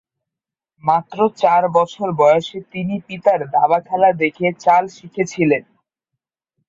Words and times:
মাত্র 0.83 1.17
চার 1.37 1.63
বছর 1.77 2.07
বয়সে 2.19 2.59
তিনি 2.71 2.95
পিতার 3.07 3.41
দাবা 3.55 3.79
খেলা 3.87 4.09
দেখে 4.21 4.47
চাল 4.63 4.83
শিখেছিলেন। 4.95 5.63